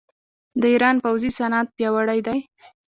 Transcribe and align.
د 0.61 0.63
ایران 0.73 0.95
پوځي 1.03 1.31
صنعت 1.39 1.67
پیاوړی 1.77 2.19
دی. 2.27 2.39